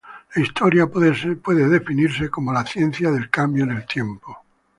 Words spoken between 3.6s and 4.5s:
en el tiempo.